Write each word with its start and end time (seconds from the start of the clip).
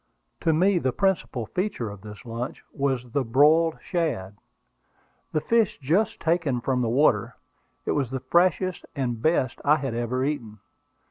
To 0.39 0.51
me 0.51 0.79
the 0.79 0.91
principal 0.91 1.45
feature 1.45 1.91
of 1.91 2.01
this 2.01 2.25
lunch 2.25 2.63
was 2.73 3.11
the 3.11 3.23
broiled 3.23 3.77
shad, 3.83 4.35
the 5.31 5.39
fish 5.41 5.77
just 5.77 6.19
taken 6.19 6.59
from 6.59 6.81
the 6.81 6.89
water. 6.89 7.35
It 7.85 7.91
was 7.91 8.09
the 8.09 8.19
freshest 8.19 8.83
and 8.95 9.21
best 9.21 9.61
I 9.63 9.75
had 9.75 9.93
ever 9.93 10.25
eaten. 10.25 10.57